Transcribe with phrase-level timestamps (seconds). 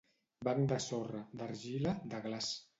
[0.47, 2.53] Banc de sorra, d'argila, de glaç.